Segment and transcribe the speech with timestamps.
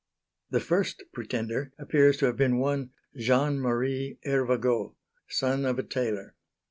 [0.49, 4.95] The first pretender appears to have been one Jean Marie Hervagault,
[5.27, 6.35] son of a tailor.